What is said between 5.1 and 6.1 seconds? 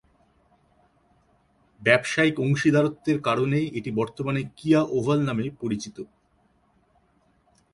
নামে পরিচিত।